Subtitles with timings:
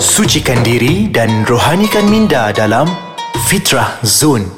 [0.00, 2.88] Sucikan diri dan rohanikan minda dalam
[3.44, 4.48] Fitrah Zone.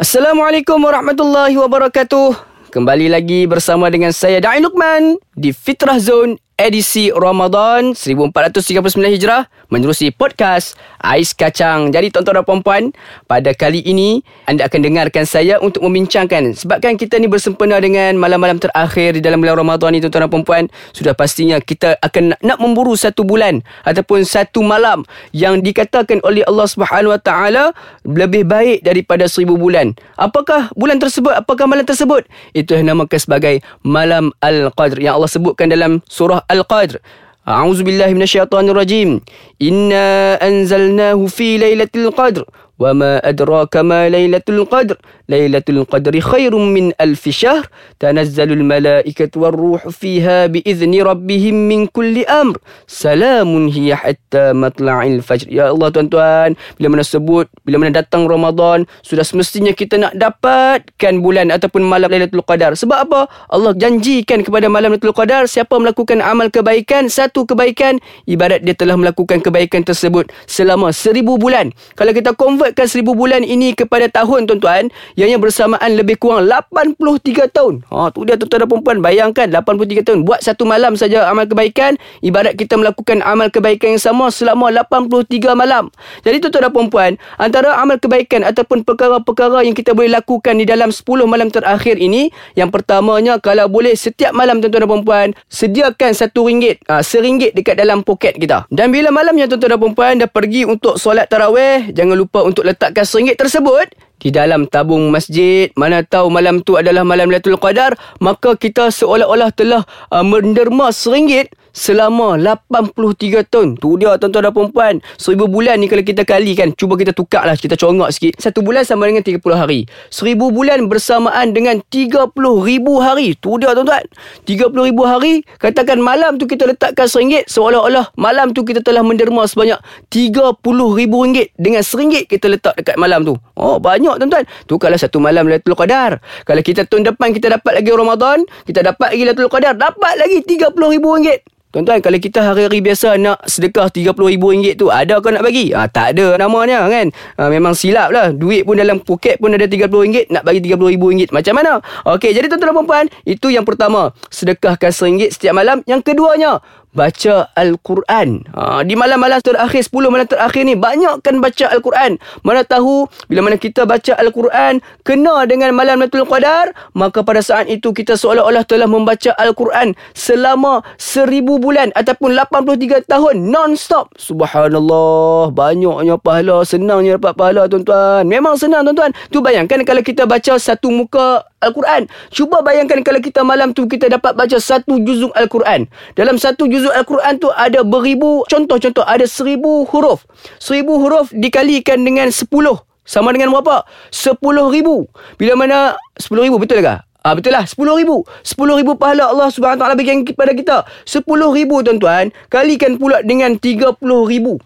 [0.00, 2.40] Assalamualaikum warahmatullahi wabarakatuh.
[2.72, 10.12] Kembali lagi bersama dengan saya Dain Lukman di Fitrah Zone edisi Ramadan 1439 Hijrah menerusi
[10.12, 11.88] podcast Ais Kacang.
[11.88, 12.82] Jadi tuan-tuan dan puan-puan,
[13.24, 18.60] pada kali ini anda akan dengarkan saya untuk membincangkan sebabkan kita ni bersempena dengan malam-malam
[18.60, 22.92] terakhir di dalam bulan Ramadan ni tuan-tuan dan puan-puan, sudah pastinya kita akan nak memburu
[22.92, 27.64] satu bulan ataupun satu malam yang dikatakan oleh Allah Subhanahu Wa Taala
[28.04, 29.96] lebih baik daripada seribu bulan.
[30.20, 31.32] Apakah bulan tersebut?
[31.32, 32.28] Apakah malam tersebut?
[32.52, 36.98] Itu yang namakan sebagai malam Al-Qadr yang Allah sebutkan dalam surah Al-Qadr.
[37.46, 39.22] A'udzu billahi minasyaitonir rajim.
[39.62, 42.44] Inna anzalnahu fi lailatul qadr.
[42.79, 44.97] وما أدراك ما ليلة القدر
[45.29, 47.65] ليلة القدر خير من ألف شهر
[47.99, 52.57] تنزل الملائكة والروح فيها بإذن ربهم من كل أمر
[52.87, 58.83] سلام هي حتى مطلع الفجر يا الله tuan-tuan bila mana sebut bila mana datang Ramadan
[58.99, 64.67] sudah semestinya kita nak dapatkan bulan ataupun malam Lailatul Qadar sebab apa Allah janjikan kepada
[64.67, 70.27] malam Lailatul Qadar siapa melakukan amal kebaikan satu kebaikan ibarat dia telah melakukan kebaikan tersebut
[70.45, 75.90] selama seribu bulan kalau kita convert convertkan seribu bulan ini kepada tahun tuan-tuan yang bersamaan
[75.98, 77.82] lebih kurang 83 tahun.
[77.90, 81.98] Ha tu dia tuan-tuan dan puan bayangkan 83 tahun buat satu malam saja amal kebaikan
[82.22, 85.90] ibarat kita melakukan amal kebaikan yang sama selama 83 malam.
[86.22, 90.94] Jadi tuan-tuan dan puan antara amal kebaikan ataupun perkara-perkara yang kita boleh lakukan di dalam
[90.94, 96.46] 10 malam terakhir ini yang pertamanya kalau boleh setiap malam tuan-tuan dan puan sediakan satu
[96.46, 98.70] ringgit, ha, seringgit dekat dalam poket kita.
[98.70, 102.76] Dan bila malamnya tuan-tuan dan puan dah pergi untuk solat tarawih, jangan lupa untuk untuk
[102.76, 103.88] letakkan seringgit tersebut
[104.20, 105.72] di dalam tabung masjid.
[105.80, 111.56] Mana tahu malam tu adalah malam Lailatul Qadar maka kita seolah-olah telah uh, menderma seringgit
[111.72, 113.78] selama 83 tahun.
[113.78, 114.94] Tu dia tuan-tuan dan puan-puan.
[115.16, 118.38] Seribu bulan ni kalau kita kalikan, cuba kita tukar lah, kita congak sikit.
[118.38, 119.86] Satu bulan sama dengan 30 hari.
[120.10, 122.32] Seribu bulan bersamaan dengan 30
[122.62, 123.34] ribu hari.
[123.38, 124.04] Tu dia tuan-tuan.
[124.46, 129.46] 30 ribu hari, katakan malam tu kita letakkan seringgit, seolah-olah malam tu kita telah menderma
[129.46, 129.78] sebanyak
[130.10, 130.60] 30
[130.94, 131.52] ribu ringgit.
[131.56, 133.34] Dengan seringgit kita letak dekat malam tu.
[133.56, 134.44] Oh, banyak tuan-tuan.
[134.66, 136.20] Tu kalau satu malam Lailatul Qadar.
[136.44, 140.38] Kalau kita tahun depan kita dapat lagi Ramadan, kita dapat lagi Lailatul Qadar, dapat lagi
[140.42, 141.59] 30 ribu ringgit.
[141.70, 145.70] Tuan-tuan, kalau kita hari-hari biasa nak sedekah RM30,000 tu, ada kau nak bagi?
[145.70, 147.14] Ha, tak ada namanya kan?
[147.38, 148.34] Ha, memang silap lah.
[148.34, 151.30] Duit pun dalam poket pun ada RM30,000, nak bagi RM30,000.
[151.30, 151.78] Macam mana?
[152.10, 154.10] Okey, jadi tuan-tuan dan puan-puan, itu yang pertama.
[154.34, 155.86] Sedekahkan RM1 setiap malam.
[155.86, 156.58] Yang keduanya,
[156.90, 158.50] baca Al-Quran.
[158.50, 162.18] Ha, di malam-malam terakhir, 10 malam terakhir ni, banyakkan baca Al-Quran.
[162.42, 167.70] Mana tahu, bila mana kita baca Al-Quran, kena dengan malam Lailatul Qadar, maka pada saat
[167.70, 174.16] itu kita seolah-olah telah membaca Al-Quran selama seribu bulan ataupun 83 tahun non-stop.
[174.16, 178.24] Subhanallah, banyaknya pahala, senangnya dapat pahala tuan-tuan.
[178.24, 179.12] Memang senang tuan-tuan.
[179.28, 182.08] Tu bayangkan kalau kita baca satu muka Al-Quran.
[182.32, 185.84] Cuba bayangkan kalau kita malam tu kita dapat baca satu juzuk Al-Quran.
[186.16, 189.04] Dalam satu juzuk Al-Quran tu ada beribu contoh-contoh.
[189.04, 190.24] Ada seribu huruf.
[190.56, 192.80] Seribu huruf dikalikan dengan sepuluh.
[193.04, 193.84] Sama dengan berapa?
[194.08, 195.04] Sepuluh ribu.
[195.36, 197.09] Bila mana sepuluh ribu betul ke?
[197.20, 197.68] Ah betul lah.
[197.68, 198.24] 10 ribu.
[198.40, 200.76] 10 ribu pahala Allah subhanahu ta'ala bagi kepada kita.
[201.04, 204.56] 10 ribu tuan-tuan Kalikan pula dengan 30 ribu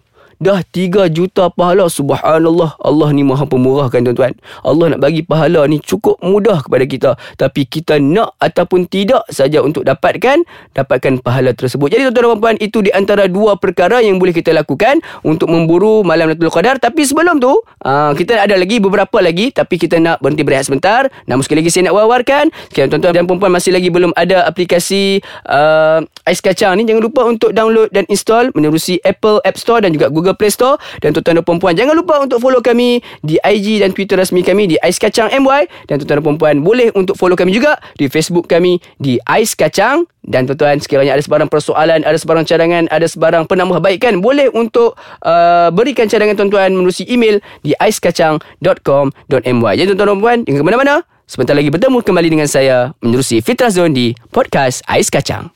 [0.40, 2.78] dah 3 juta pahala subhanallah.
[2.80, 4.34] Allah ni maha pemurah kan tuan-tuan.
[4.64, 7.10] Allah nak bagi pahala ni cukup mudah kepada kita.
[7.36, 11.92] Tapi kita nak ataupun tidak saja untuk dapatkan dapatkan pahala tersebut.
[11.92, 16.00] Jadi tuan-tuan dan puan itu di antara dua perkara yang boleh kita lakukan untuk memburu
[16.00, 16.80] malam Lailatul Qadar.
[16.80, 17.52] Tapi sebelum tu
[17.84, 19.52] ah, kita ada lagi beberapa lagi.
[19.52, 21.06] Tapi kita nak berhenti berehat sebentar.
[21.28, 22.48] Namun sekali lagi saya nak wawarkan.
[22.72, 27.22] Okay, tuan-tuan dan puan masih lagi belum ada aplikasi uh, ais kacang ni jangan lupa
[27.28, 30.80] untuk download dan install menerusi Apple App Store dan juga Google Play Store.
[31.04, 34.64] Dan tuan-tuan dan puan-puan jangan lupa untuk follow kami di IG dan Twitter rasmi kami
[34.70, 38.48] di Ais Kacang MY dan tuan-tuan dan puan-puan boleh untuk follow kami juga di Facebook
[38.48, 40.08] kami di Ais Kacang.
[40.24, 45.68] Dan tuan-tuan sekiranya ada sebarang persoalan ada sebarang cadangan ada sebarang penambahbaikan boleh untuk uh,
[45.68, 50.94] berikan cadangan tuan-tuan melalui email di aiskacang.com.my jadi tuan-tuan dan puan jangan ke mana-mana.
[51.24, 55.48] Sebentar lagi bertemu kembali dengan saya menerusi Fitrah Zone di podcast Ais Kacang.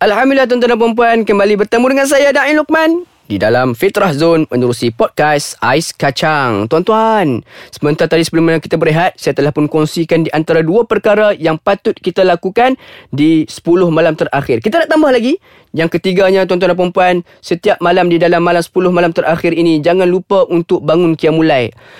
[0.00, 4.88] Alhamdulillah tuan-tuan dan puan kembali bertemu dengan saya Dain Lukman di dalam Fitrah Zone menerusi
[4.88, 6.64] podcast Ais Kacang.
[6.64, 11.60] Tuan-tuan, sebentar tadi sebelum kita berehat, saya telah pun kongsikan di antara dua perkara yang
[11.60, 12.80] patut kita lakukan
[13.12, 14.64] di 10 malam terakhir.
[14.64, 15.36] Kita nak tambah lagi,
[15.76, 20.08] Yang ketiganya tuan-tuan dan puan setiap malam di dalam malam 10 malam terakhir ini jangan
[20.08, 21.44] lupa untuk bangun qiyamul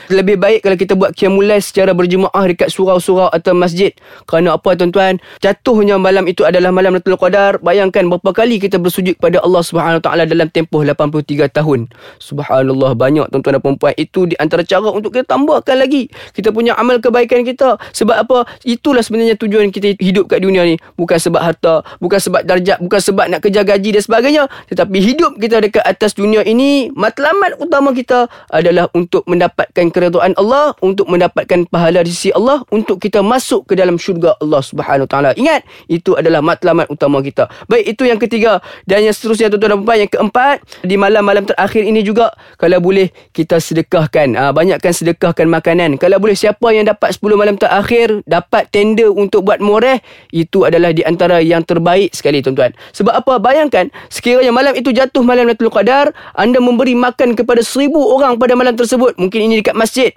[0.08, 3.92] Lebih baik kalau kita buat qiyamul secara berjemaah dekat surau-surau atau masjid.
[4.24, 5.20] Kerana apa tuan-tuan?
[5.44, 7.60] Jatuhnya malam itu adalah malam Lailatul Qadar.
[7.60, 10.80] Bayangkan berapa kali kita bersujud kepada Allah Subhanahu taala dalam tempoh
[11.24, 11.90] 83 tahun.
[12.22, 16.74] Subhanallah banyak tuan-tuan dan puan Itu di antara cara untuk kita tambahkan lagi kita punya
[16.78, 17.78] amal kebaikan kita.
[17.94, 18.38] Sebab apa?
[18.62, 20.76] Itulah sebenarnya tujuan kita hidup kat dunia ni.
[20.94, 24.44] Bukan sebab harta, bukan sebab darjat, bukan sebab nak kejar gaji dan sebagainya.
[24.70, 30.74] Tetapi hidup kita dekat atas dunia ini, matlamat utama kita adalah untuk mendapatkan keredaan Allah,
[30.84, 35.10] untuk mendapatkan pahala di sisi Allah, untuk kita masuk ke dalam syurga Allah Subhanahu Wa
[35.10, 35.30] Taala.
[35.34, 37.50] Ingat, itu adalah matlamat utama kita.
[37.66, 38.60] Baik, itu yang ketiga.
[38.84, 43.08] Dan yang seterusnya, tuan-tuan dan puan yang keempat, di malam-malam terakhir ini juga, kalau boleh,
[43.32, 44.36] kita sedekahkan.
[44.36, 45.96] Ha, banyakkan sedekahkan makanan.
[45.96, 50.92] Kalau boleh, siapa yang dapat 10 malam terakhir, dapat tender untuk buat moreh, itu adalah
[50.92, 52.76] di antara yang terbaik sekali, tuan-tuan.
[52.92, 53.40] Sebab apa?
[53.40, 58.52] Bayangkan, sekiranya malam itu jatuh malam Lailatul Qadar, anda memberi makan kepada seribu orang pada
[58.52, 59.16] malam tersebut.
[59.16, 60.12] Mungkin ini dekat masjid.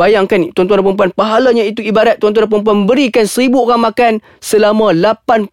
[0.00, 4.96] Bayangkan tuan-tuan dan puan-puan pahalanya itu ibarat tuan-tuan dan puan-puan memberikan seribu orang makan selama
[4.96, 5.52] 83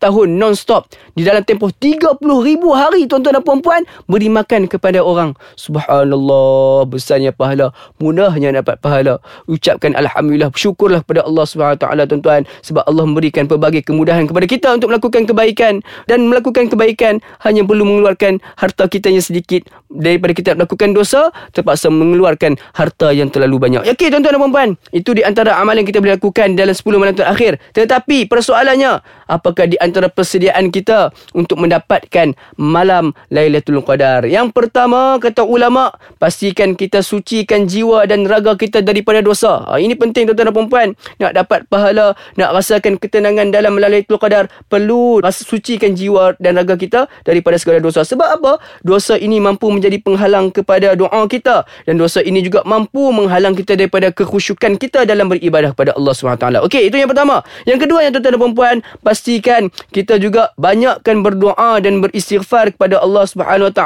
[0.00, 0.88] tahun non-stop.
[1.12, 5.36] Di dalam tempoh 30 ribu hari tuan-tuan dan puan-puan beri makan kepada orang.
[5.60, 7.76] Subhanallah besarnya pahala.
[8.00, 9.20] Mudahnya dapat pahala.
[9.44, 10.48] Ucapkan Alhamdulillah.
[10.56, 12.48] Syukurlah kepada Allah SWT tuan-tuan.
[12.64, 15.84] Sebab Allah memberikan pelbagai kemudahan kepada kita untuk melakukan kebaikan.
[16.08, 19.68] Dan melakukan kebaikan hanya perlu mengeluarkan harta kita yang sedikit.
[19.92, 23.81] Daripada kita melakukan dosa terpaksa mengeluarkan harta yang terlalu banyak.
[23.82, 27.14] Okey tuan-tuan dan puan-puan, itu di antara amalan yang kita boleh lakukan dalam 10 malam
[27.18, 27.58] terakhir.
[27.74, 34.24] Tetapi persoalannya, apakah di antara persediaan kita untuk mendapatkan malam Lailatul Qadar?
[34.30, 35.90] Yang pertama, kata ulama,
[36.22, 39.66] pastikan kita sucikan jiwa dan raga kita daripada dosa.
[39.66, 40.88] Ha, ini penting tuan-tuan dan puan-puan.
[41.18, 47.10] Nak dapat pahala, nak rasakan ketenangan dalam Lailatul Qadar, perlu sucikan jiwa dan raga kita
[47.26, 48.06] daripada segala dosa.
[48.06, 48.52] Sebab apa?
[48.86, 53.71] Dosa ini mampu menjadi penghalang kepada doa kita dan dosa ini juga mampu menghalang kita
[53.72, 56.68] kita daripada kekhusyukan kita dalam beribadah kepada Allah SWT.
[56.68, 57.40] Okey, itu yang pertama.
[57.64, 63.24] Yang kedua yang tuan-tuan dan puan pastikan kita juga banyakkan berdoa dan beristighfar kepada Allah
[63.24, 63.80] SWT.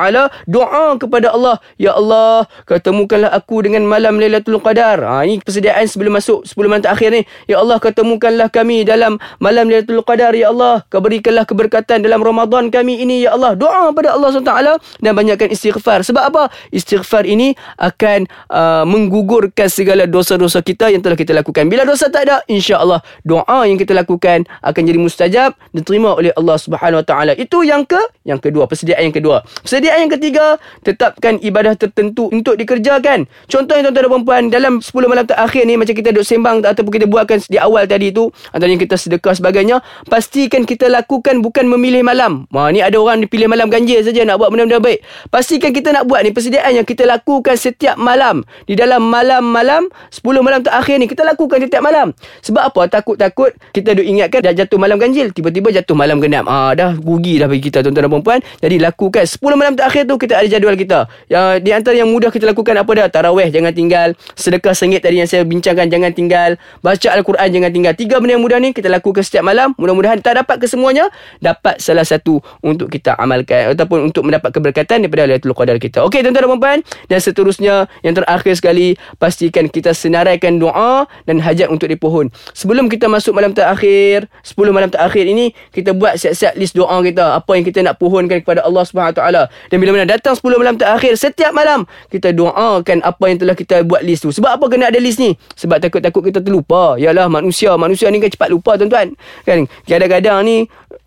[0.51, 4.99] Doa kepada Allah, Ya Allah, ketemukanlah aku dengan malam Lailatul Qadar.
[5.07, 7.23] Ha, ini persediaan sebelum masuk 10 malam terakhir ni.
[7.47, 10.35] Ya Allah, ketemukanlah kami dalam malam Lailatul Qadar.
[10.35, 13.23] Ya Allah, keberikanlah keberkatan dalam Ramadan kami ini.
[13.23, 14.55] Ya Allah, doa kepada Allah SWT
[14.99, 16.03] dan banyakkan istighfar.
[16.03, 16.43] Sebab apa?
[16.75, 21.67] Istighfar ini akan uh, menggugurkan segala dosa-dosa kita yang telah kita lakukan.
[21.71, 26.57] Bila dosa tak ada, insya-Allah doa yang kita lakukan akan jadi mustajab diterima oleh Allah
[26.59, 27.33] Subhanahu Wa Taala.
[27.39, 29.47] Itu yang ke yang kedua, persediaan yang kedua.
[29.63, 33.31] Persediaan yang ketiga, tetapkan ibadah tertentu untuk dikerjakan.
[33.47, 37.07] Contohnya tuan-tuan dan puan-puan, dalam 10 malam terakhir ni macam kita duduk sembang ataupun kita
[37.07, 39.79] buatkan di awal tadi tu, antaranya kita sedekah sebagainya,
[40.11, 42.51] pastikan kita lakukan bukan memilih malam.
[42.51, 45.01] Wah, ni ada orang pilih malam ganjil saja nak buat benda-benda baik.
[45.31, 48.43] Pastikan kita nak buat ni persediaan yang kita lakukan setiap malam.
[48.67, 52.13] Di dalam malam-malam malam 10 malam terakhir ni kita lakukan setiap malam.
[52.45, 52.83] Sebab apa?
[52.93, 55.33] Takut-takut kita duk ingatkan dah jatuh malam ganjil.
[55.33, 56.45] Tiba-tiba jatuh malam genap.
[56.45, 58.39] Ah dah rugi dah bagi kita tuan-tuan dan puan-puan.
[58.61, 61.09] Jadi lakukan 10 malam terakhir tu kita ada jadual kita.
[61.33, 63.07] Yang di antara yang mudah kita lakukan apa dah?
[63.09, 64.09] Tarawih jangan tinggal.
[64.37, 66.51] Sedekah sengit tadi yang saya bincangkan jangan tinggal.
[66.85, 67.93] Baca al-Quran jangan tinggal.
[67.97, 69.73] Tiga benda yang mudah ni kita lakukan setiap malam.
[69.81, 71.09] Mudah-mudahan tak dapat kesemuanya
[71.41, 76.03] dapat salah satu untuk kita amalkan ataupun untuk mendapat keberkatan daripada Lailatul Qadar kita.
[76.05, 81.39] Okey tuan-tuan dan puan-puan dan seterusnya yang terakhir sekali pastikan pastikan kita senaraikan doa dan
[81.39, 82.27] hajat untuk di pohon.
[82.51, 87.39] Sebelum kita masuk malam terakhir, 10 malam terakhir ini, kita buat siap-siap list doa kita.
[87.39, 89.23] Apa yang kita nak pohonkan kepada Allah SWT.
[89.71, 93.87] Dan bila mana datang 10 malam terakhir, setiap malam, kita doakan apa yang telah kita
[93.87, 94.35] buat list tu.
[94.35, 95.39] Sebab apa kena ada list ni?
[95.55, 96.99] Sebab takut-takut kita terlupa.
[96.99, 97.71] Yalah manusia.
[97.79, 99.15] Manusia ni kan cepat lupa tuan-tuan.
[99.47, 99.71] Kan?
[99.87, 100.67] Kadang-kadang ni,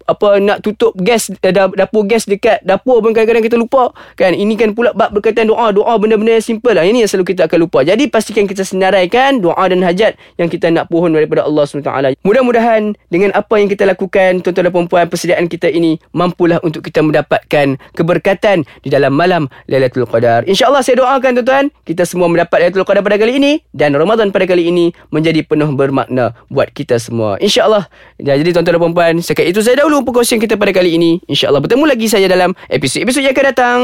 [0.10, 3.94] apa nak tutup gas eh, dapur gas dekat dapur pun kadang-kadang kita lupa.
[4.18, 5.70] Kan ini kan pula bab berkaitan doa.
[5.70, 6.84] Doa benda-benda yang simple lah.
[6.84, 7.86] Ini yang selalu kita akan lupa.
[7.86, 12.98] Jadi pastikan kita senaraikan doa dan hajat yang kita nak pohon daripada Allah SWT mudah-mudahan
[13.08, 17.78] dengan apa yang kita lakukan tuan-tuan dan puan-puan persediaan kita ini mampulah untuk kita mendapatkan
[17.94, 20.46] keberkatan di dalam malam Lailatul Qadar.
[20.50, 24.46] insyaAllah saya doakan tuan-tuan kita semua mendapat Lailatul Qadar pada kali ini dan Ramadan pada
[24.50, 27.38] kali ini menjadi penuh bermakna buat kita semua.
[27.40, 27.88] insyaAllah.
[28.20, 31.22] Jadi tuan-tuan dan puan-puan sekat itu saya dahulu perkongsian kita pada kali ini.
[31.30, 33.80] InsyaAllah bertemu lagi saya dalam episod-episod yang akan datang.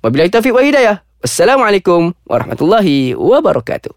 [0.00, 0.96] Wabillahi taufiq wa hidayah.
[1.24, 3.92] Assalamualaikum warahmatullahi wabarakatuh.